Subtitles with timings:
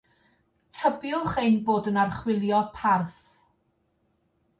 [0.77, 3.21] Tybiwch ein bod yn archwilio parth.